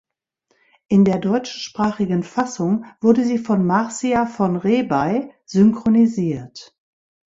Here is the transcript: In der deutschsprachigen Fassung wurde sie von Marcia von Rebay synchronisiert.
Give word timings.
In 0.87 1.05
der 1.05 1.19
deutschsprachigen 1.19 2.23
Fassung 2.23 2.85
wurde 3.01 3.23
sie 3.23 3.37
von 3.37 3.63
Marcia 3.67 4.25
von 4.25 4.55
Rebay 4.55 5.31
synchronisiert. 5.45 6.75